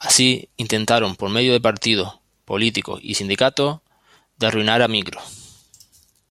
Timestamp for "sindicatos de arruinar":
3.14-4.82